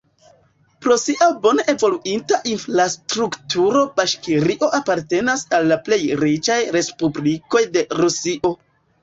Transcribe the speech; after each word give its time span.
Pro 0.83 0.95
sia 1.01 1.25
bone 1.43 1.65
evoluinta 1.73 2.39
infrastrukturo 2.53 3.83
Baŝkirio 4.01 4.71
apartenas 4.79 5.45
al 5.59 5.69
la 5.75 5.79
plej 5.91 6.01
riĉaj 6.25 6.59
respublikoj 6.79 7.63
de 7.79 7.87
Rusio. 8.03 8.55